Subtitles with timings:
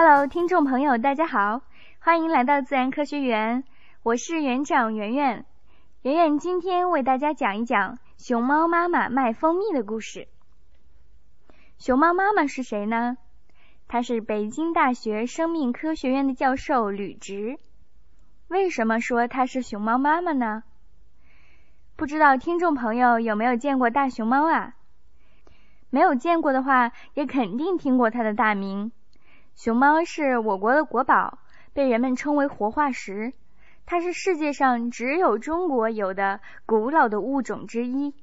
[0.00, 1.60] Hello，听众朋友，大家好，
[1.98, 3.64] 欢迎来到自然科学园，
[4.04, 5.44] 我是园长圆圆。
[6.02, 10.28] 圆圆今天为大家讲一讲熊猫妈妈卖蜂蜜的故事。
[11.78, 13.18] 熊猫妈妈是谁呢？
[13.88, 17.58] 她是北京大学生命科学院的教授吕植。
[18.46, 20.62] 为什么说她是熊猫妈妈呢？
[21.96, 24.76] 不知道听众朋友有没有见过大熊猫啊？
[25.90, 28.92] 没有见过的话，也肯定听过它的大名。
[29.58, 31.40] 熊猫是我国的国宝，
[31.72, 33.32] 被人们称为活化石。
[33.86, 38.14] 它是世界上只有中国有的古老的物种之一。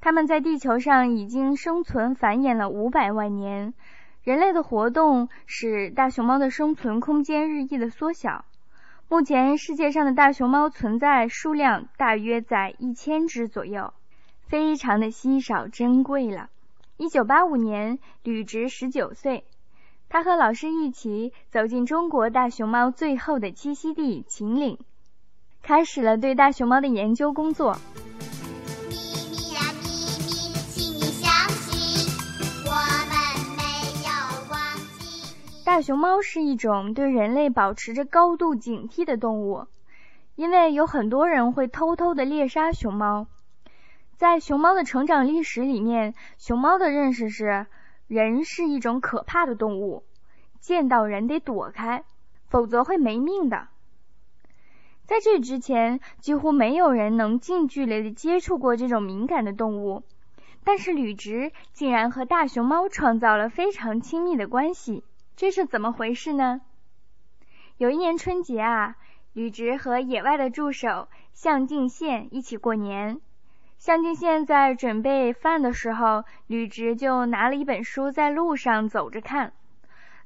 [0.00, 3.74] 它们在地球上已经生存繁衍了五百万年。
[4.22, 8.46] 人类的活动使大熊猫的生存空间日益的缩小。
[9.10, 13.92] 目前世界上的大熊猫存在数量大约在一千只左右，
[14.46, 16.48] 非常的稀少珍贵了。
[16.96, 19.44] 一九八五年，吕植十九岁，
[20.14, 24.78] 他和老师一起走进中国大熊猫最后的栖息地秦岭，
[25.60, 27.76] 开始了对大熊猫的研究工作。
[35.64, 39.66] 大熊猫是一种对人类保持着高度警惕的动物，
[40.36, 43.26] 因为有很多人会偷偷的猎杀熊猫。
[44.16, 47.66] 在熊猫的成长历史里面，熊猫的认识是
[48.06, 50.04] 人是一种可怕的动物，
[50.60, 52.04] 见到人得躲开，
[52.48, 53.68] 否则会没命的。
[55.06, 60.02] 在这之前，几乎没有人能近距离的接触过这种敏感的动物，
[60.64, 65.04] 但是吕植竟然和大熊猫创造了非常亲密的关系，
[65.36, 66.60] 这是怎么回事呢？
[67.76, 68.96] 有一年春节啊，
[69.32, 73.20] 吕植和野外的助手向敬宪一起过年。
[73.84, 79.52] 向敬宪在准备饭的时候，吕植就拿了一本书在路上走着看。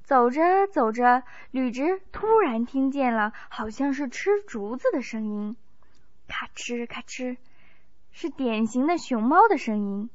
[0.04, 5.56] 走着走着，吕植突然听见了好像是吃竹子的声音，
[6.28, 7.36] 咔哧咔哧，
[8.12, 10.08] 是典型的熊猫的声音。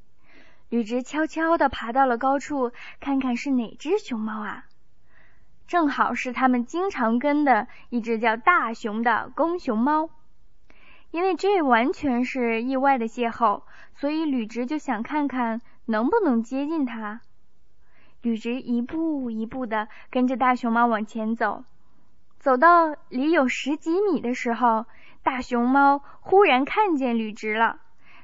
[0.70, 4.64] 吕植悄悄地爬到了高处，看看是哪只熊猫啊？
[5.68, 10.10] 正好是他们经常跟的一只叫大熊的公熊猫。
[11.14, 13.62] 因为这完全是意外的邂逅，
[13.94, 17.22] 所以吕植就想看看能不能接近它。
[18.24, 21.66] 吕植一步一步的跟着大熊猫往前走，
[22.40, 24.88] 走到离有十几米的时候，
[25.22, 27.80] 大熊猫忽然看见吕植了。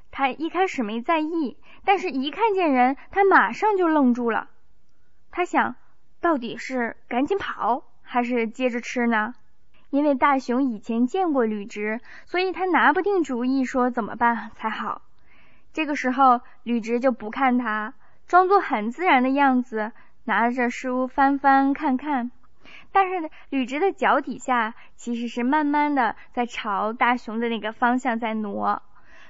[0.10, 4.50] 它一开始没在意，但是一看见人，它马上就愣住了。
[5.30, 5.76] 它想，
[6.22, 9.36] 到底是赶紧跑，还是接着吃呢？
[9.90, 15.02] 因为大熊以前见过吕植，所以他拿不定主意，说怎么办才好。
[15.74, 17.94] 这个时候，吕植就不看他，
[18.28, 19.92] 装作很自然的样子，
[20.26, 22.32] 拿着书翻翻看看。
[22.92, 28.82] 但是吕植的脚底下其实是慢慢的在朝大熊的那个方向在挪，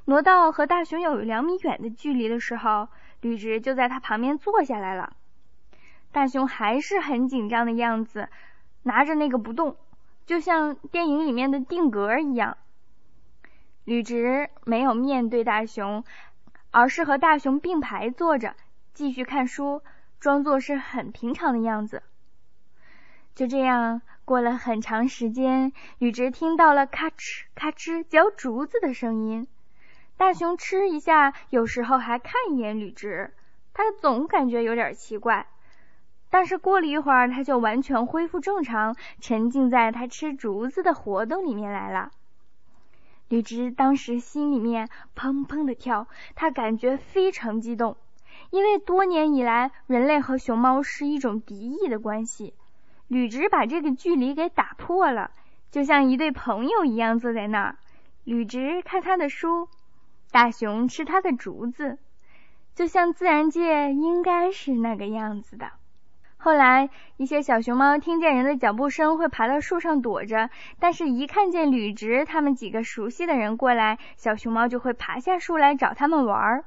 [0.05, 2.89] 挪到和大熊有两米远的距离的时候，
[3.21, 5.13] 吕植就在他旁边坐下来了。
[6.11, 8.27] 大熊还是很紧张的样子，
[8.83, 9.77] 拿着那个不动。
[10.29, 12.57] 就像电影里面的定格一样，
[13.83, 16.03] 吕植没有面对大熊，
[16.69, 18.55] 而是和大熊并排坐着，
[18.93, 19.81] 继续看书，
[20.19, 22.03] 装作是很平常的样子。
[23.33, 29.47] 就这样过了很长时间，吕植听到了咔哧咔哧嚼竹子的声音。
[30.15, 33.33] 大熊吃一下，有时候还看一眼吕植，
[33.73, 35.47] 他总感觉有点奇怪。
[36.29, 42.11] 但是过了一会儿，他就完全恢复正常，沉浸在他吃竹子的活动里面来了。
[43.27, 47.95] 吕植当时心里面砰砰的跳，他感觉非常激动，
[48.49, 52.53] 因为多年以来，人类和熊猫是一种敌意的关系。
[53.07, 55.31] 吕植把这个距离给打破了，
[55.71, 57.75] 就像一对朋友一样坐在那儿。
[58.23, 59.67] 吕植看他的书，
[60.31, 61.97] 大熊吃他的竹子，
[62.75, 65.71] 就像自然界应该是那个样子的。
[66.41, 70.49] 后来，一些小熊猫听见人的脚步声，会爬到树上躲着；
[70.79, 76.63] 但是，一看见吕植他们几个熟悉的人过来，小熊猫就会爬下树来找他们玩儿。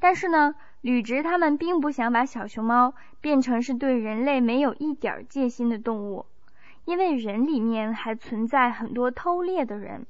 [0.00, 6.26] 但是呢，吕植他们并不想把小熊猫变成是对人类没有一点戒心的动物，
[6.84, 10.04] 因为人里面还存在很多偷猎的人，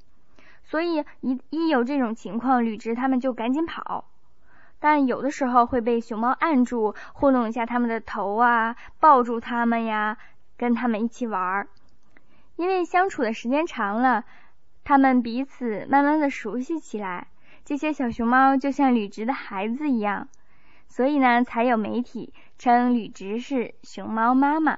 [0.63, 4.05] 所以一一有这种情况，吕植他们就赶紧跑。
[4.85, 10.19] 但有的时候会被熊猫按住，糊弄一下它们的头啊，抱住它们呀，
[10.57, 11.67] 跟它们一起玩儿。
[12.55, 14.25] 因为相处的时间长了，
[14.83, 17.25] 它们彼此慢慢的熟悉起来。
[17.63, 20.27] 这些小熊猫就像吕植的孩子一样，
[20.87, 24.77] 所以呢，才有媒体称吕植是熊猫妈妈。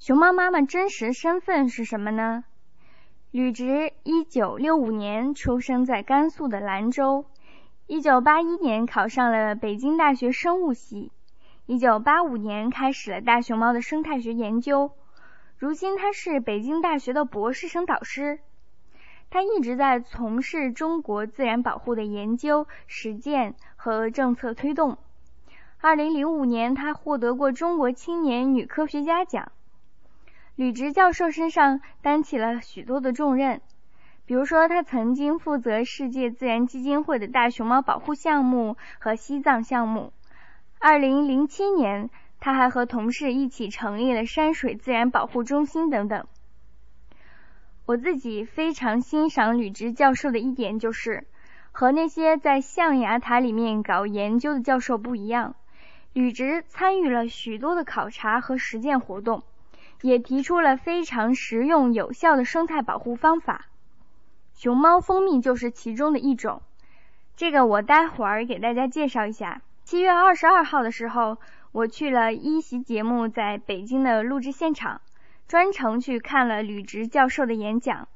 [0.00, 2.42] 熊猫妈妈真实身份是什么呢？
[3.30, 7.26] 吕植一九六五年出生在甘肃的兰州，
[7.90, 11.10] 一九八一年考上了北京大学生物系，
[11.64, 14.92] 一九八五年开始了大熊猫的生态学研究，
[15.56, 18.40] 如今他是北京大学的博士生导师。
[19.30, 24.98] 他一直在从事中国自然保护的研究、实践和政策推动。
[25.80, 29.50] 二零零五年，他获得过中国青年女科学家奖。
[30.56, 33.62] 吕植教授身上担起了许多的重任，
[34.28, 40.12] 比如说，他曾经负责世界自然基金会的大熊猫保护项目和西藏项目。
[40.78, 46.26] 二零零七年，他还和同事一起成立了山水自然保护中心等等。
[47.86, 51.26] 我自己非常欣赏吕植教授的一点就是，
[51.72, 55.54] 和那些在象牙塔里面搞研究的教授不一样，
[56.12, 59.42] 吕植参与了许多的考察和实践活动。
[60.02, 63.67] 也提出了非常实用有效的生态保护方法，
[64.58, 66.62] 熊猫蜂蜜就是其中的一种。
[67.36, 69.62] 这个我待会儿给大家介绍一下。
[69.84, 71.38] 七月二十二号的时候，
[71.70, 75.00] 我去了一席节目在北京的录制现场，
[75.46, 78.08] 专程去看了吕植教授的演讲。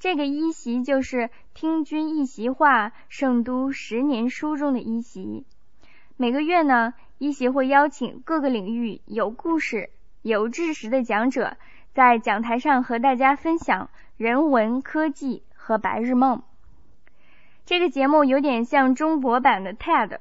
[0.00, 5.46] 这个一席就是听君一席话，胜读十年书中的一席。
[6.16, 9.90] 每个月呢，一席会邀请各个领域有故事。
[10.20, 11.56] 有知识的讲者
[11.92, 16.42] 在讲台上和大家分享人文科技和白日梦。
[17.66, 20.18] 这个节目有点像中国版的 TED。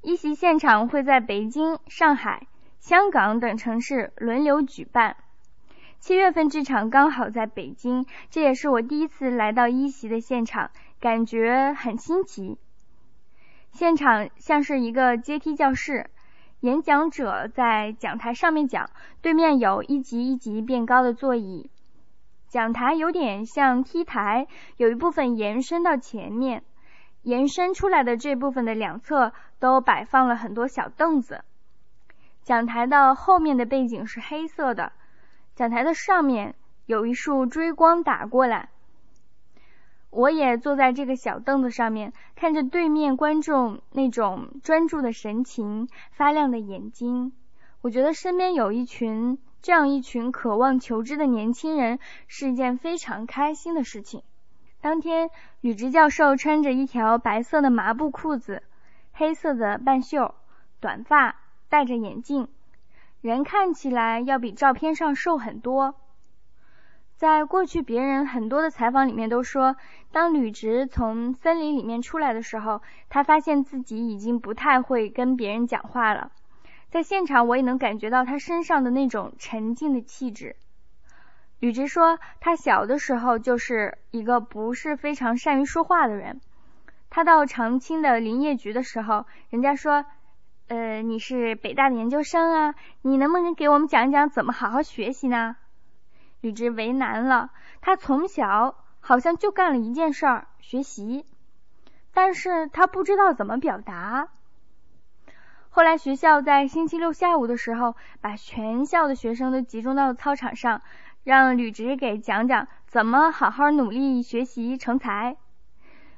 [0.00, 2.48] 一席现场会在北京、上海、
[2.80, 5.16] 香港等城市轮流举办。
[6.00, 12.58] 七月份这场刚好在北京，这也是我第一次来到一席的现场，感觉很新奇。
[13.70, 16.10] 现场像是一个阶梯教室。
[16.58, 18.90] 演讲者在讲台上面讲，
[19.20, 21.70] 对面有一级一级变高的座椅。
[22.52, 24.46] 讲台有点像 T 台，
[24.76, 26.62] 有一部分延伸到前面，
[27.22, 31.44] 延伸出来的这部分的两侧都摆放了很多小凳子。
[32.42, 34.92] 讲台的后面的背景是黑色的，
[35.54, 36.54] 讲台的上面
[36.84, 38.68] 有一束追光打过来。
[40.10, 47.32] 我也坐在这个小凳子上面，看着对面观众那种专注的神情、发亮的眼睛。
[47.80, 54.24] 我觉得身边有一群这样一群渴望求知的年轻人，是一件非常开心的事情。
[54.80, 55.30] 当天，
[55.60, 58.64] 吕植教授穿着一条白色的麻布裤子，
[59.12, 60.34] 黑色的半袖，
[60.80, 61.36] 短发，
[61.68, 62.48] 戴着眼镜，
[63.20, 65.94] 人看起来要比照片上瘦很多。
[67.14, 69.76] 在过去，别人很多的采访里面都说，
[70.10, 76.32] 当吕植从森林里面出来的时候，他发现自己已经不太会跟别人讲话了。
[76.92, 80.56] 在现场，我也能感觉到他身上的那种沉静的气质。
[81.58, 86.42] 吕植说，他小的时候就是一个不是非常善于说话的人。
[87.08, 90.04] 他到长青的林业局的时候，人家说，
[90.68, 95.56] 呃，你是北大的研究生啊，你能不能给我们讲一讲怎么好好学习呢？
[96.42, 101.24] 吕植为难了，他从小好像就干了一件事儿，学习，
[102.12, 104.28] 但是他不知道怎么表达。
[105.74, 110.82] 后来学校在星期六下午的时候，把全校的学生都集中到操场上，
[111.24, 115.38] 让吕植给讲讲怎么好好努力学习成才。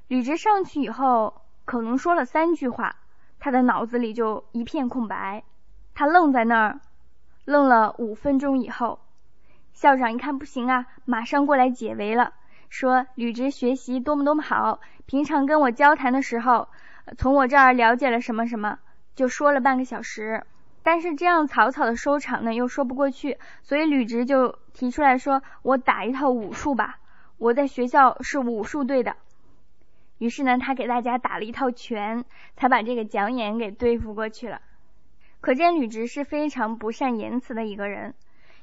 [0.09, 2.97] 吕植上去以后，可能说了三句话，
[3.39, 5.45] 他的脑子里就一片空白，
[5.95, 6.81] 他愣在那儿，
[7.45, 8.99] 愣了五分钟以后。
[9.73, 12.33] 校长一看不行啊，马上过来解围了，
[12.71, 16.67] 说吕植学习多么多么好，平常跟我交谈的时候，
[17.17, 18.81] 从我这儿了解了什么什么，
[19.15, 20.45] 就说了半个小时。
[20.83, 26.99] 但是这样草草的收场呢，又说不过去，所以吕植就提出来说：“我打一套武术吧，
[27.39, 29.17] 我在学校是武术队的。”
[30.19, 32.25] 于是呢，他给大家打了一套拳，
[32.57, 34.61] 才把这个讲演给对付过去了。
[35.41, 38.15] 可见吕植是非常不善言辞的一个人。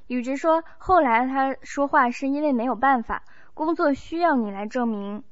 [0.08, 5.24] 吕植说：“后来他说话是因为没有办法，工作需要你来证明。”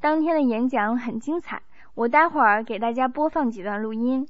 [0.00, 1.62] 当天的演讲很精彩，
[1.98, 4.28] 我待会儿给大家播放几段录音。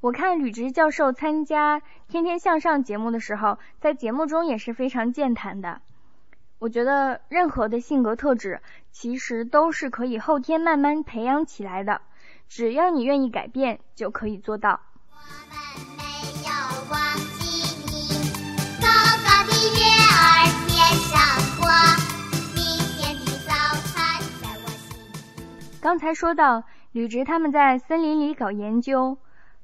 [0.00, 5.80] 我看吕植教授参加《天天向上》节目的时候，在节目中也是非常健谈的。
[6.58, 12.00] 我觉得任何的性格特质其实都是可以后天慢慢培养起来的，
[12.48, 14.80] 只要你愿意改变，就可以做到。
[25.86, 29.18] 刚才说到吕植他们在森林里搞研究，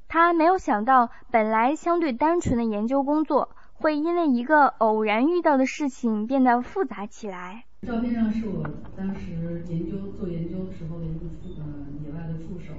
[0.06, 7.64] 他没有想到，本来相对单纯的研究工作，会因为一个偶然遇到的事情变得复杂起来。
[7.88, 8.62] 照片上是我
[8.96, 11.66] 当时研究做研究时候的一个助呃
[12.04, 12.72] 野外的助手。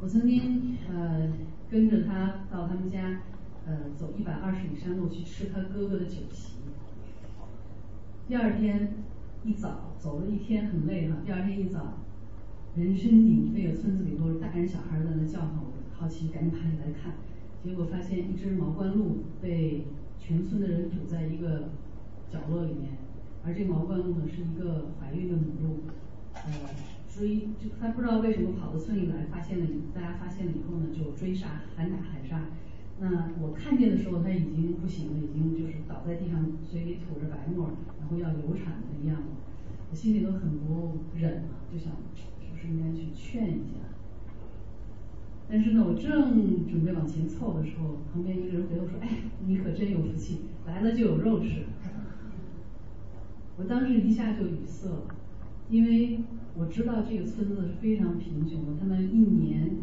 [0.00, 1.32] 我曾经呃
[1.70, 3.20] 跟着他到他们家
[3.64, 6.56] 呃走一百二十里山路去吃他哥哥的酒席。
[8.26, 9.04] 第二天
[9.44, 11.98] 一早走了一天很累哈，第二天一早
[12.74, 17.12] 人声鼎沸的村子里都是大人小孩在那叫唤，我好奇赶紧爬起来看，
[17.62, 19.84] 结果发现一只毛冠鹿被
[20.18, 21.68] 全村的人堵在一个
[22.30, 22.96] 角落里面。
[23.44, 25.80] 而这毛冠鹿呢是一个怀孕的母鹿，
[26.32, 26.50] 呃，
[27.14, 32.40] 追就他不知道为什么跑到村里来，发现了大家发现了以后呢就追杀，喊打喊杀。
[33.00, 37.68] 那我看见的时候他已经不行了，已经就是倒在地上，嘴里吐着白沫，
[38.00, 39.28] 然后要流产的样子。
[39.90, 41.92] 我心里都很不忍啊，就想
[42.62, 43.80] 是应该去劝一下。
[45.50, 49.08] 但是呢，我正准备往前凑的时候，旁边一个人回头说：“哎，
[49.46, 51.64] 你可真有福气，来了就有肉吃。”
[53.58, 55.02] 我当时一下就语塞了，
[55.68, 56.20] 因为
[56.56, 59.76] 我知道这个村子是非常贫穷的，他们一年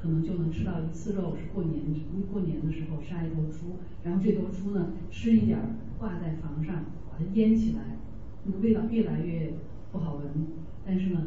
[0.00, 5.58] 可能就能吃到一次肉，是过年，因为过年的时候杀一头猪，然后这头猪呢吃一点
[5.98, 7.98] 挂在房上，把它腌起来，
[8.44, 9.52] 那个味道越来越
[9.92, 10.24] 不好闻，
[10.86, 11.26] 但是呢，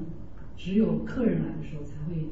[0.58, 2.30] 只有客人来的时候才会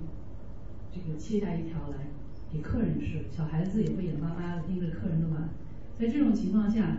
[0.91, 2.07] 这个切下一条来
[2.51, 5.49] 给客人吃，小孩子也会眼巴巴的盯着客人的碗，
[5.99, 6.97] 在这种情况下，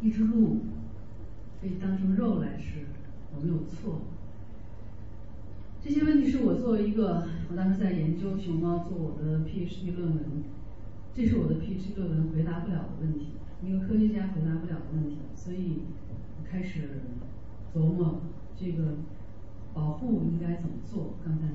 [0.00, 0.58] 一只鹿。
[1.62, 2.86] 被当成肉来吃，
[3.34, 4.00] 有没有错？
[5.78, 10.42] 这些问题是我作为一个，我当时在研究熊猫做我的 PhD 论文，
[11.12, 15.82] 这是我的 PhD 论文回答不了的问题，一个科学家回答不了的问题，所以
[16.38, 17.02] 我开始
[17.74, 18.22] 琢磨
[18.56, 18.94] 这个
[19.74, 21.14] 保护应该怎么做。
[21.24, 21.46] 刚才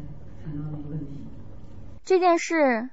[0.43, 1.27] 谈到的一个问题，
[2.03, 2.89] 这件事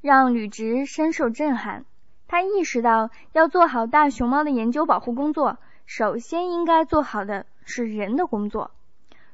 [0.00, 1.84] 让吕植深受震撼，
[2.28, 5.58] 他意识到要做好大熊猫的研究保护工作。
[5.86, 8.70] 首先应该做好的是人的工作。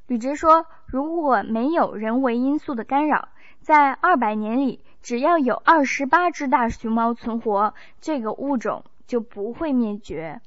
[0.06, 3.28] 吕植说：“如果没有人为因素的干扰，
[3.60, 10.40] 在二百年里，只要有二十八只大熊猫存活，这个物种就不会灭绝。”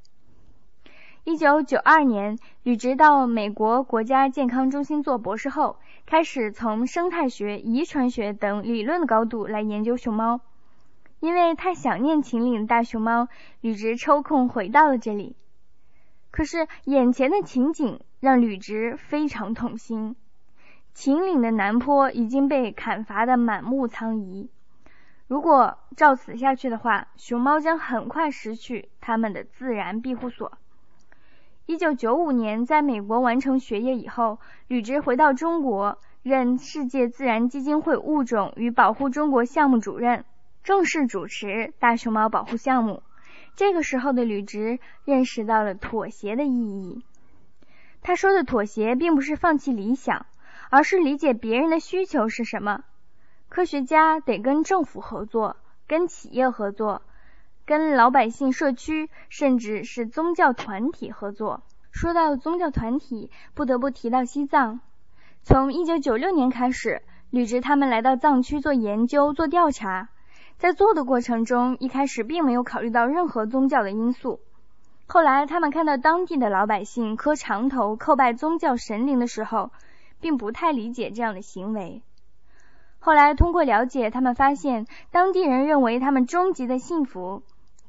[1.25, 10.41] 一九九二年，吕植到美国国家健康中心做博士后，开始从生态学、遗传学等理论的高度来研究熊猫。
[11.21, 13.29] 因为太想念秦岭的大熊猫，
[13.61, 15.37] 吕植抽空回到了这里。
[16.29, 20.17] 可是眼前的情景让吕植非常痛心。
[20.93, 24.49] 秦岭的南坡已经被砍伐得满目苍夷，
[25.27, 30.57] 如果照此下去的话，熊猫将很快失去它们的自然庇护所。
[31.65, 40.25] 一九九五年，在美国完成学业以后，吕植回到中国，任世界自然基金会物种与保护中国项目主任，
[40.65, 43.01] 正式主持大熊猫保护项目。
[43.55, 47.01] 这个时候的吕植认识到了妥协的意义。
[48.01, 50.25] 他说的妥协，并不是放弃理想，
[50.69, 52.83] 而是理解别人的需求是什么。
[53.47, 55.55] 科学家得跟政府合作，
[55.87, 57.03] 跟企业合作，
[57.65, 61.63] 跟老百姓、社区，甚至是宗教团体合作。
[61.91, 64.81] 说到宗教团体，不得不提到西藏。
[65.43, 70.09] 从一九九六年开始，吕植他们来到藏区做研究、做调查。
[70.57, 74.39] 在做的过程中，一开始并没有考虑到任何宗教的因素。
[75.05, 79.71] 后来，他们看到当地的老百姓磕长头叩拜宗教神灵的时候，
[80.21, 82.01] 并不太理解这样的行为。
[82.99, 87.43] 后来，通过了解，他们发现当地人认为他们终极的幸福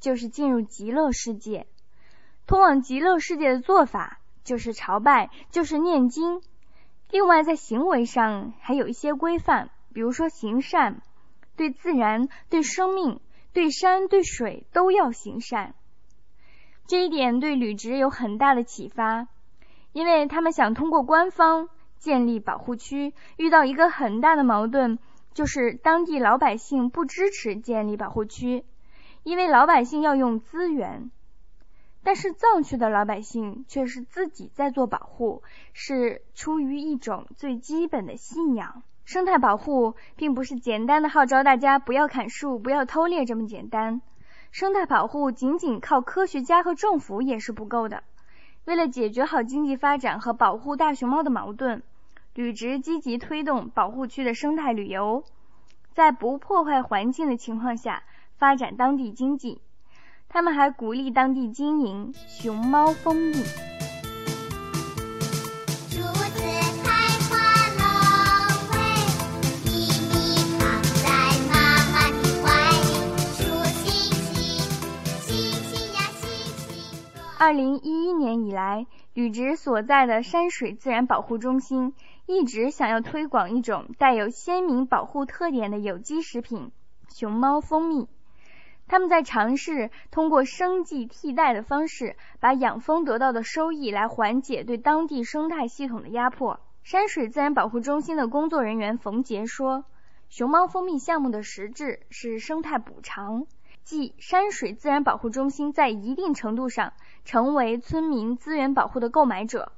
[0.04, 1.66] 就是进入极乐世界。
[2.46, 6.42] 通往极乐世界的做法就是朝拜，就是念经。
[7.10, 11.00] 另外，在行为上还有一些规范，比如说行善。
[11.56, 13.20] 对自然、对生命、
[13.52, 15.76] 对山、对水都要行善，
[16.88, 19.28] 这一点对吕植有很大的启发，
[19.92, 24.98] 因为他们想通过官方建立保护区，遇到一个很大的矛盾，
[25.32, 28.64] 就是当地老百姓不支持建立保护区，
[29.24, 31.10] 因为老百姓要用资源，
[32.02, 38.82] 但是藏区的老百姓却是自己在做保护，是出于一种最基本的信仰。
[39.06, 44.02] 生态保护并不是简单的号召大家不要砍树、不要偷猎这么简单。
[44.50, 48.04] 生态保护仅仅靠科学家和政府也是不够的。
[48.66, 51.82] 为了解决好经济发展和保护大熊猫的矛盾，
[52.34, 55.24] 履职积极推动保护区的生态旅游，
[55.92, 58.02] 在不破坏环境的情况下
[58.38, 59.60] 发展当地经济。
[60.28, 63.44] 他们还鼓励当地经营熊猫蜂蜜。
[77.36, 81.92] 二零一一年以来，履职所在的山水自然保护中心
[82.24, 86.72] 一直想要推广一种带有鲜明保护特点的有机食品——
[87.14, 88.08] 熊猫蜂蜜。
[88.86, 96.60] 他们在尝试通过生计替代的方式，把养蜂得到的收益来缓解对当地生态系统的压迫。
[96.82, 99.86] 山水自然保护中心的工作人员冯杰说
[100.28, 103.46] ：“熊猫蜂蜜项目的实质是生态补偿，
[103.82, 106.92] 即山水自然保护中心在一定程度上
[107.24, 109.72] 成为村民资源保护的购买者，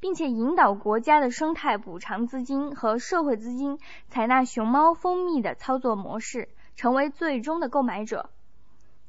[0.00, 3.78] 并且引导国家的生态补偿资金和社会资金
[4.08, 8.30] 采纳熊猫蜂蜜的操作模式，成为最终的购买者。”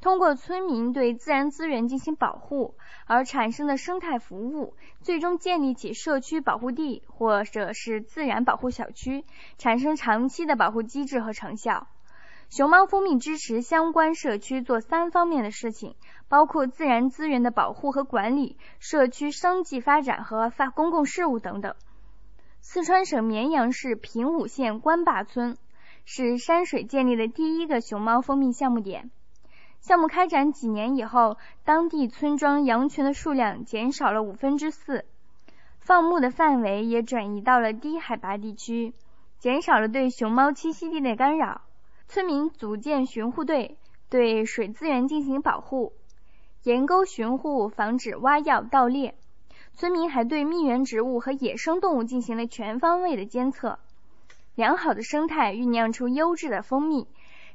[0.01, 2.75] 通过村民对自然资源进行保护
[3.06, 9.25] 而产生的生态服务，最终建立起社区保护地或者是自然保护小区，
[9.58, 11.88] 产生长期的保护机制和成效。
[12.50, 15.96] 熊猫蜂蜜支持相关社区做三方面的事情，
[16.29, 21.75] 包括自然资源的保护和管理、社区生计发展和发公共事务等等。
[22.62, 25.58] 四川省绵阳市平武县官坝村
[26.06, 29.12] 是山水建立的第一个熊猫蜂蜜项目点。
[29.79, 35.05] 项目开展几年以后，当地村庄羊群的数量减少了五分之四，
[35.79, 38.93] 放牧的范围也转移到了低海拔地区，
[39.39, 41.62] 减少了对熊猫栖息地的干扰。
[42.07, 43.77] 村民组建巡护队，
[44.09, 45.93] 对水资源进行保护，
[46.63, 49.15] 沿沟巡护，防止挖药盗猎。
[49.75, 53.79] 村民还对蜜源植物和野生动物进行了全方位的监测。
[54.55, 57.07] 良好的生态酝酿出优质的蜂蜜。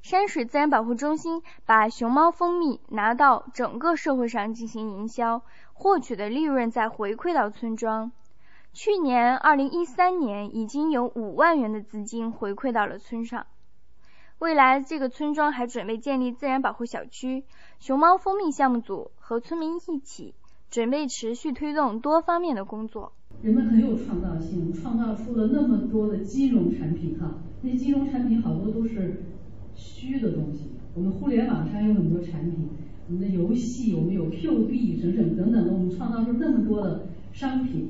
[0.04, 5.40] 山水自然保护中心把熊猫蜂蜜拿到整个社会上进行营销，
[5.72, 8.12] 获取的利润再回馈到村庄。
[8.74, 13.46] 去年二零一三年已经有五万元的资金回馈到了村上。
[14.40, 17.44] 未来这个村庄还准备建立自然保护小区。
[17.80, 20.34] 熊猫蜂蜜项目组和村民一起，
[20.70, 23.14] 准备持续推动多方面的工作。
[23.40, 29.24] 人们很有创造性，创造出了那么多的金融产品哈，那金融产品好多都是。
[29.86, 32.68] 虚的东西，我们互联网上有很多产品，
[33.06, 37.88] 我们的游戏，我们有 Q 币等等等等，我们创造出那么多的商品，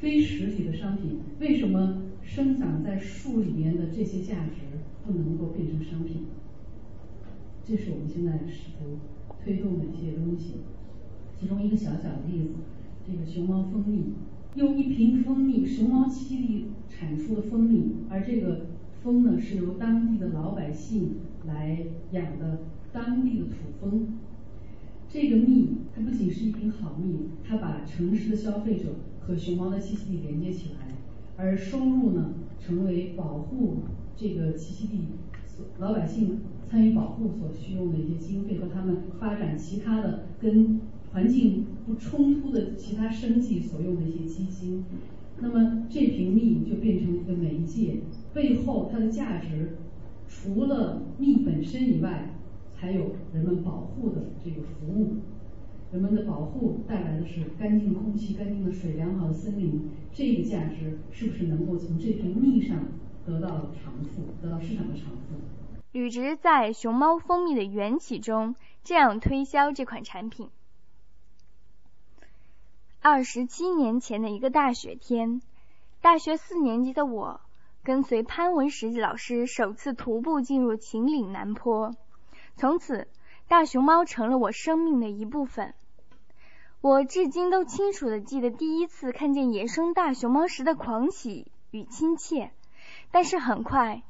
[0.00, 6.26] 非实体的商品，为什么生长在树里面的这些价值不能够变成商品？
[7.64, 8.98] 这是我们现在试图
[9.42, 10.60] 推动的一些东西。
[11.38, 12.50] 其中一个小小的例子，
[13.04, 14.12] 这个熊猫蜂蜜，
[14.54, 18.66] 用一瓶蜂蜜，熊猫栖地产出的蜂蜜，而这个。
[19.02, 22.58] 蜂呢是由当地的老百姓来养的，
[22.92, 24.18] 当地的土蜂。
[25.08, 30.94] 这个蜜它不仅是一瓶好蜜，它把城市的消费者和熊猫的栖息地连接起来，
[31.36, 33.78] 而收入呢成为保护
[34.16, 34.98] 这个栖息地
[35.78, 36.38] 老百姓
[36.70, 40.80] 参与保护所需用的一些经费和他们发展其他的跟
[41.12, 44.84] 环境不冲突的其他生计所用的一些基金。
[45.40, 48.02] 那么这瓶蜜就变成了一个媒介。
[48.32, 49.76] 背后它的价值，
[50.28, 52.30] 除了蜜本身以外，
[52.76, 55.16] 还有人们保护的这个服务。
[55.92, 59.90] 人们的保护带来的是干净的空气、干净的水、良好的森林。
[60.12, 62.78] 这个价值是不是能够从这瓶蜜上
[63.26, 65.40] 得到偿付，得到市场的偿付？
[65.90, 70.48] 吕植在熊猫蜂蜜的缘起中这样推销这款产品：
[73.00, 75.42] 二十七年前的一个大雪天，
[76.00, 77.40] 大学四年级的我。
[77.82, 81.94] 跟随潘文石老师首次徒步进入秦岭南坡，
[82.56, 83.08] 从此
[83.48, 85.72] 大熊猫成了我生命的一部分。
[86.82, 92.50] 我至今都清楚的记得第一次看见野生大熊猫时的狂喜与亲切，
[93.10, 94.02] 但是很快，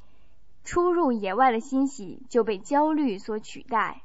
[0.65, 4.01] 初入野外的欣喜就被焦虑所取代。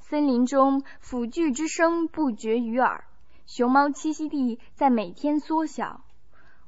[0.00, 3.04] 森林中斧锯之声不绝于耳，
[3.46, 6.02] 熊猫栖息地在每天缩小，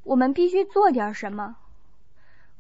[0.05, 1.57] 我们必须做点什么。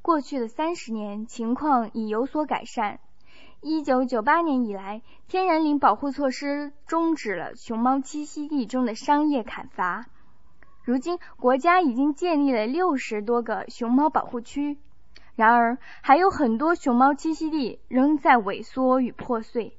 [0.06, 3.00] 过去的三十年，情况已有所改善。
[3.60, 10.06] 一九九八年以来，天然林保护措施终止了熊猫栖息地中的商业砍伐。
[10.84, 14.78] 如今，国家已经建立了六十多个熊猫保护区。
[15.34, 19.76] 然而，还有很多熊猫栖息地仍在萎缩与破碎。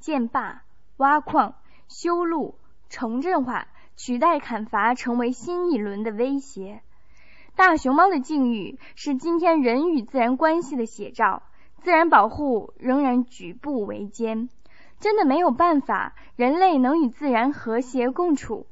[0.00, 0.62] 建坝、
[0.96, 1.54] 挖矿、
[1.86, 2.56] 修路、
[2.88, 6.82] 城镇化，取代砍伐，成为新一轮的威胁。
[7.54, 11.42] 大熊猫的境遇是今天人与自然关系的写照，
[11.82, 14.48] 自然保护仍然举步维艰。
[14.98, 18.66] 真的没有办法，人类能与自然和谐共处，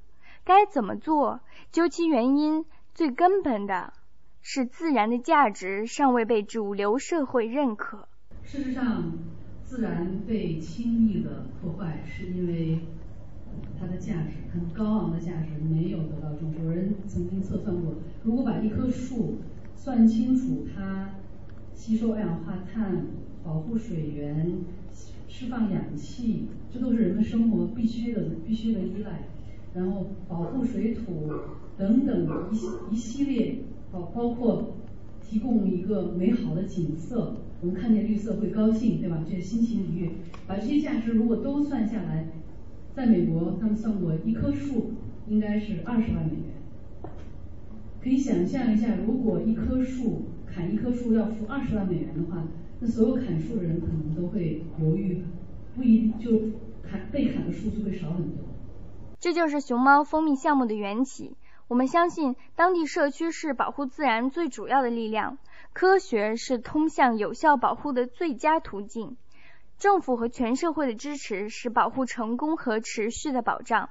[0.44, 1.40] 该怎么做？
[1.72, 2.64] 究其原因，
[2.94, 3.92] 最根本的
[4.40, 8.08] 是自然的价值尚未被主流社会认可。
[8.44, 9.12] 事实上，
[9.62, 12.80] 自然被轻易的破坏，是因为
[13.78, 16.62] 它的价值，很高昂的价值没有得到重视。
[16.64, 19.36] 有人曾经测算过，如果把一棵树
[19.74, 21.10] 算清楚它
[21.74, 23.06] 吸收二氧化碳、
[23.42, 24.58] 保护水源、
[25.28, 29.22] 释放氧气，这都是人们生活必须的、必须的依赖。
[29.72, 31.30] 然后保护水土
[31.78, 33.58] 等等一系一系列，
[33.92, 34.74] 包包括
[35.22, 39.24] 提供一个美好的景色，我们看见绿色会高兴，对吧？
[39.30, 40.10] 这心情愉悦。
[40.46, 42.26] 把这些价值如果都算下来，
[42.94, 44.92] 在美国他们算过一棵树
[45.28, 47.12] 应该是二十万美元。
[48.02, 52.44] 可以想象一下，如果一棵树砍一棵树要付二十万美元的话，
[52.80, 55.22] 那所有砍树的人可能都会犹豫，
[55.76, 56.40] 不一就
[56.82, 58.44] 砍被砍的树就会少很多。
[59.18, 61.36] 这就是熊猫蜂蜜项目的缘起。
[61.68, 65.38] 我们相信，当地社区是保护自然最主要的力量，
[65.72, 69.16] 科学是通向有效保护的最佳途径，
[69.80, 73.88] 政府和全社会的支持是保护成功和持续的保障。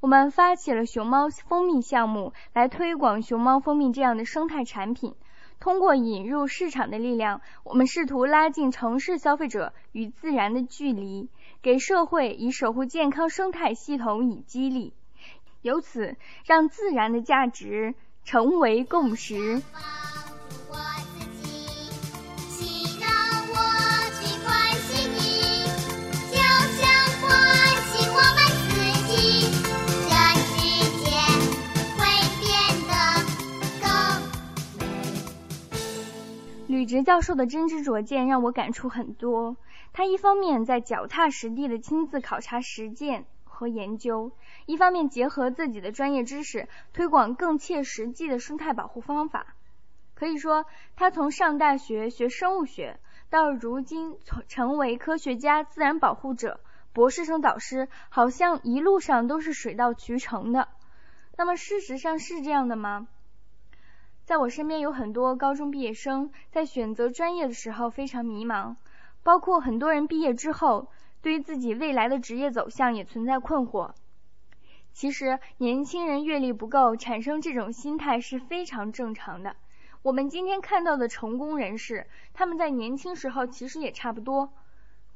[0.00, 5.14] 我们发起了熊猫蜂蜜项目，来推广熊猫蜂蜜这样的生态产品。
[5.58, 11.30] 通过引入市场的力量，我们试图拉近城市消费者与自然的距离。
[11.62, 14.92] 给社会以守护健康生态系统以激励，
[15.62, 19.62] 由此让自然的价值成为共识。
[36.86, 36.92] 美。
[36.92, 39.56] 吕植教授的真知灼见让我感触很多。
[39.92, 44.30] 他一方面在脚踏实地的亲自考察实践和研究，
[44.66, 49.56] 一方面结合自己的专业知识，推广更切实际的生态保护方法。
[50.14, 56.60] 可以说，他从上大学学生物学，到如今从成为科学家、自然保护者、
[56.92, 60.68] 博士生导师，好像一路上都是水到渠成的。
[61.36, 63.08] 那么，事实上是这样的吗？
[64.26, 68.74] 在我身边有很多高中毕业生，在选择专业的时候非常迷茫。
[69.22, 70.90] 包括很多人毕业之后，
[71.22, 73.92] 对于自己未来的职业走向也存在困惑。
[74.92, 79.54] 其实，年轻人阅历不够，产生这种心态是非常正常的。
[80.02, 84.52] 我们今天看到的成功人士，他们在年轻时候其实也差不多。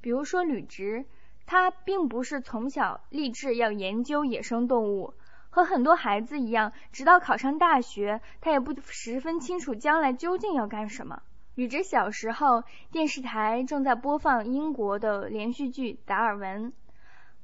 [0.01, 1.05] 比如说吕植，
[1.46, 5.14] 他并不是从小立志要研究野生动物，
[5.50, 11.22] 和很多孩子一样，直到考上大学，他也不十分清楚将来究竟要干什么。
[11.56, 16.68] 吕植小时候，电视台正在播放英国的连续剧《达尔文》。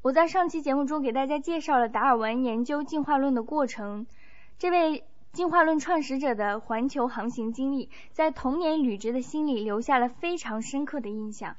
[0.02, 4.06] 我在上期节目中给大家介绍了达尔文研究进化论的过程。
[4.58, 11.56] 这位进化论创始者的环球航行经历，在童年吕植的心里留下了非常深刻的印象。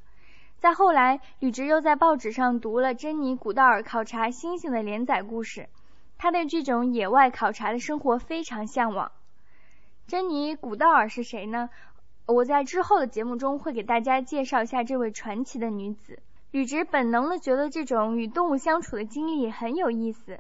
[0.57, 5.67] 再后来，吕植又在报纸上读了珍妮·古道尔考察猩猩的连载故事，
[6.17, 9.11] 他对这种野外考察的生活非常向往。
[10.07, 11.69] 珍妮·古道尔是谁呢？
[12.25, 16.19] 我在之后的节目中会给大家介绍一下这位传奇的女子。
[16.51, 20.39] 吕植本能的觉得这种与动物相处的经历很有意思。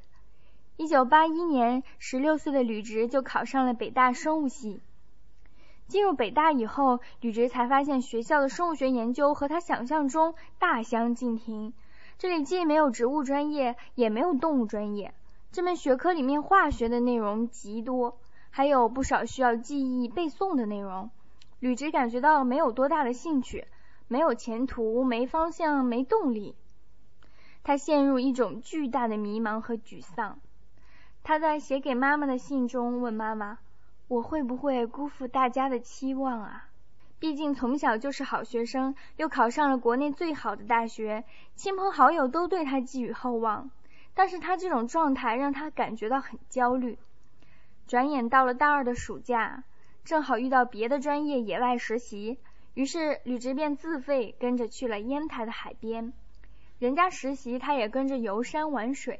[0.77, 4.79] 一九八一年，十六岁的吕植就考上了北大生物系。
[5.87, 11.73] 进入北大以后，吕植才发现学校的生物学研究和他想象中大相径庭。
[12.17, 15.13] 这里既没有植物专业，也没有动物专业。
[15.51, 21.09] 这门学科里面化学的内容极多，还有不少需要记忆背诵的内容。
[21.59, 23.67] 吕植感觉到没有多大的兴趣，
[24.07, 26.55] 没有前途，没方向，没动力。
[27.63, 30.39] 他陷入一种巨大的迷茫和沮丧。
[31.23, 33.57] 他在写给妈妈的信中问妈妈
[34.07, 36.69] ：“我会不会辜负大家的期望啊？
[37.19, 43.71] 毕竟从小就是好学生，又考上了国内最好的大学，亲朋好友都对他寄予厚望。
[44.17, 46.97] 但是他这种状态让他感觉到很焦虑。
[47.85, 49.63] 转眼到了大二的暑假。”
[50.03, 52.39] 正好遇到别的专业野外实习，
[52.75, 56.13] 于是吕植便自费跟着去了烟台的海边。
[56.79, 59.19] 人家实习，他也跟着游山玩水。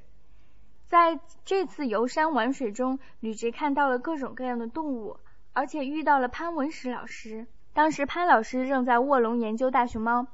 [0.88, 5.18] 在这次游山玩水中，吕植看到了各种各样的动物，
[5.52, 7.48] 而且遇到了潘文石老师。
[7.74, 10.26] 当时潘老师正在卧龙研究大熊猫，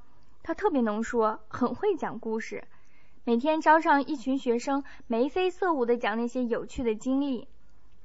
[0.43, 2.63] 他特别能说，很会讲故事，
[3.25, 7.47] 每天招上一群学生，眉飞色舞的讲那些有趣的经历。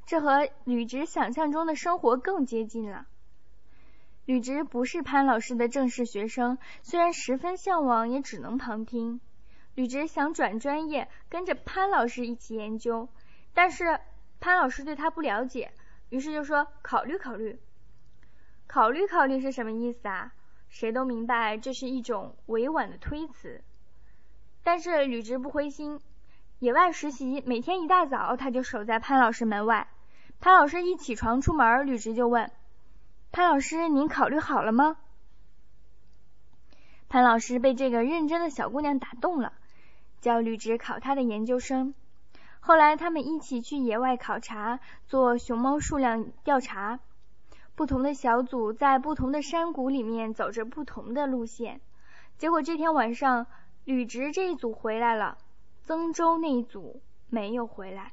[0.06, 3.06] 这和吕植想象中的生活更接近了。
[4.26, 9.20] 吕植不是潘老师的正式学生，虽然十分向往，也只能旁听。
[9.74, 13.08] 吕植想转专业，跟着潘老师一起研究，
[13.54, 13.98] 但是
[14.38, 15.72] 潘老师对他不了解，
[16.10, 17.58] 于是就说考虑考虑。
[18.68, 20.32] 考虑考虑是什么意思啊？
[20.68, 23.62] 谁都明白，这是一种委婉的推辞。
[24.70, 25.98] 但是吕植不灰心。
[26.58, 29.88] 野外实习，每天一大早他就守在潘老师门外。
[30.40, 32.50] 潘老师一起床出门，吕植就问
[33.32, 34.98] ：“潘老师，您考虑好了吗？”
[37.08, 39.54] 潘老师被这个认真的小姑娘打动了，
[40.20, 41.94] 叫吕植考他的研究生。
[42.60, 47.00] 后来他们一起去野外考察，做熊猫数量调查。
[47.74, 51.80] 不同的小组在不同的山谷里面走着不同的路线。
[52.36, 53.46] 结果这天晚上，
[53.88, 55.38] 吕植这一组回来了。
[55.82, 58.12] 曾州那一组没有回来。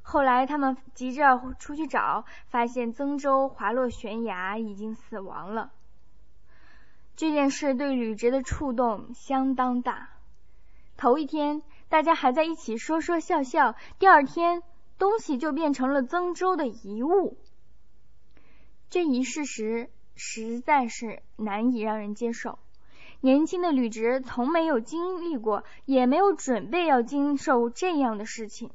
[0.00, 5.70] 后来他们急着出去找，发现曾州滑落悬崖，已经死亡了。
[7.14, 10.08] 这件事对吕植的触动相当大。
[10.96, 14.62] 头一天大家还在一起说说笑笑，第二天
[14.98, 17.36] 东西就变成了曾州的遗物。
[18.88, 22.58] 这一事实实在是难以让人接受。
[23.24, 28.70] 年轻的吕植从没有经历过，也没有准备要经受这样的事情，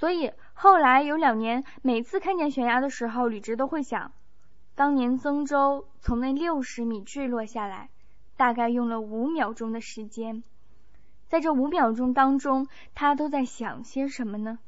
[0.00, 4.10] 所以后来有两年，每次看见悬崖的时候，吕植都会想，
[4.74, 7.88] 当年曾州从那六十米坠落下来，
[8.36, 10.42] 大概用了五秒钟的时间，
[11.28, 14.58] 在这五秒钟当中，他都在想些什么呢？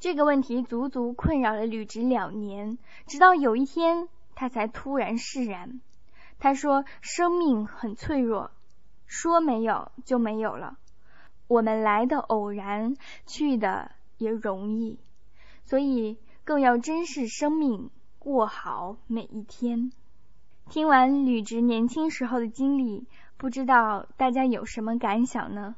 [0.00, 5.80] 这个问题足足困扰了吕植两年，直到有一天，他才突然释然。
[6.38, 8.50] 他说：“生命很脆弱，
[9.06, 10.78] 说没有就没有了。
[11.46, 12.96] 我们来的偶然，
[13.26, 14.98] 去的也容易，
[15.64, 19.90] 所以更要珍视生命，过好每一天。”
[20.70, 23.06] 听完吕植年轻时候的经历，
[23.38, 25.76] 不知道大家有什么感想呢？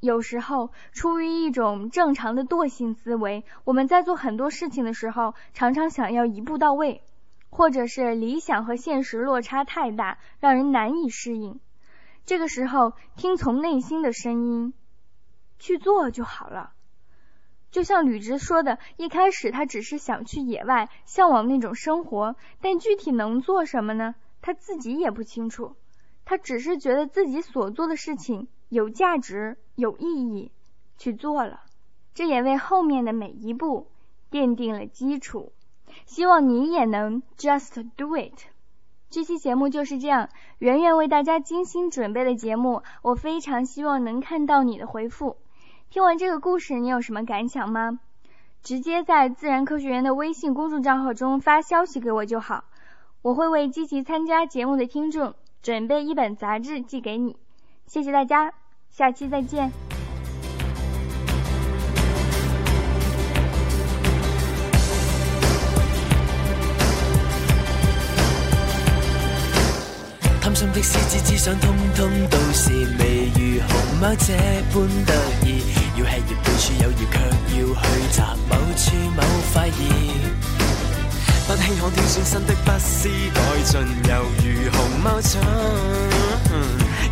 [0.00, 7.02] 有时候，出于一种正常的惰性思维，我们在做很多事情的时候，常常想要一步到位。
[7.56, 11.58] 或者是理想和现实落差太大，让人难以适应。
[12.26, 14.74] 这个时候，听从内心的声音，
[15.58, 16.74] 去做就好了。
[17.70, 24.14] 就像吕植说的，一开始他只是想去野外，向往那种生活，但具体能做什么呢？
[24.42, 25.76] 他自己也不清楚。
[26.26, 30.52] 他只是觉得自己所做的事情有价值、有意义，
[30.98, 31.62] 去做了。
[32.12, 33.90] 这也为后面的每一步
[34.30, 35.54] 奠定了基础。
[36.04, 38.38] 希望你也能 just do it。
[39.08, 40.28] 这期节目就是这样，
[40.58, 45.36] 圆圆为大家精心准备的节目，我非常希望能看到你的回复。
[45.88, 48.00] 听完这个故事，你有什么感想吗？
[48.62, 52.64] 直接在自然科学园的微信公众账号中发消息给我就好，
[53.22, 57.36] 我会为积极参加节目的听众准备一本杂志寄给你。
[57.86, 58.52] 谢谢大家，
[58.90, 59.85] 下期再见。
[70.66, 74.34] 心的狮子只想通通都是未如熊猫这
[74.72, 74.74] 般
[75.06, 75.14] 得
[75.46, 75.62] 意，
[75.96, 79.72] 要吃叶到处有叶，却要去摘某处某块叶。
[81.46, 85.32] 不稀罕挑选新的不思改进，犹如熊猫蠢。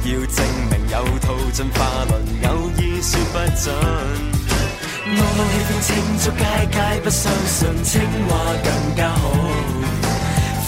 [0.05, 0.37] 要证
[0.71, 2.12] 明有套进化论，
[2.51, 3.64] 偶尔说不准。
[5.07, 5.88] 我们喜欢清
[6.19, 7.93] 竹街街，不相信青
[8.29, 8.33] 蛙
[8.64, 9.84] 更加好。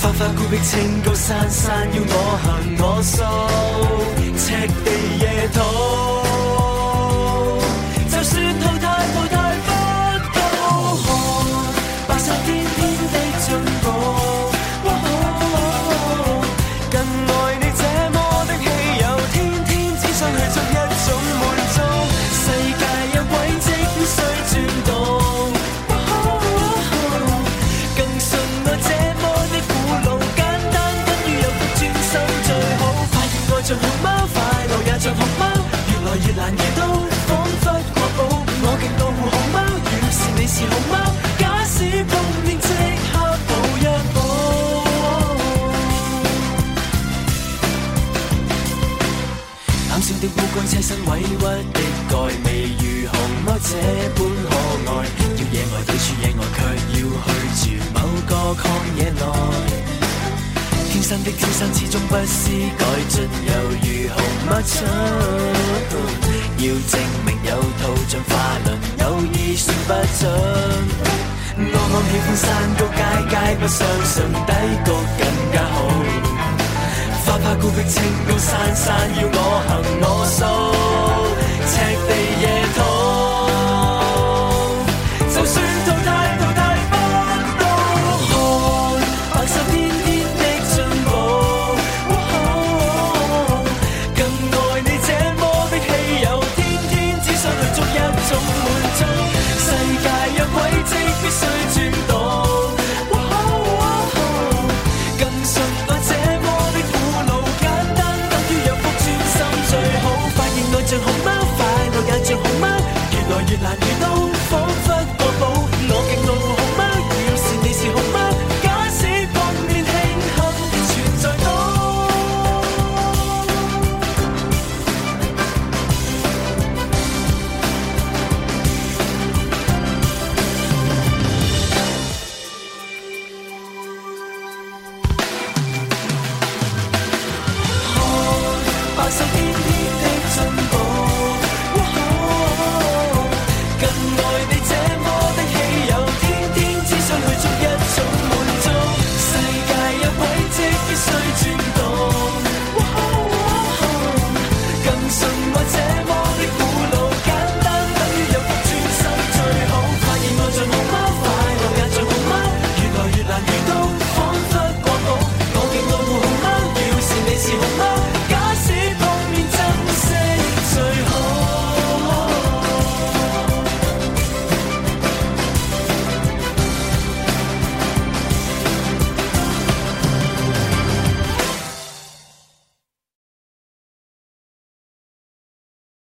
[0.00, 3.22] 花花孤僻，清高山山，要我行我素，
[4.36, 6.15] 赤地野土。
[68.06, 68.30] 有套进化
[68.64, 68.68] 论，
[69.00, 70.22] 偶尔说不准。
[71.58, 72.46] 我我喜欢山
[72.78, 74.14] 高街街，不相信
[74.46, 74.52] 低
[74.84, 74.88] 谷
[75.18, 75.74] 更加好。
[77.24, 77.94] 花花孤僻，清
[78.28, 79.70] 高山山，要我行
[80.02, 80.38] 我素，
[81.66, 81.74] 赤
[82.06, 82.10] 地
[82.42, 82.46] 野
[113.56, 113.95] 越懶越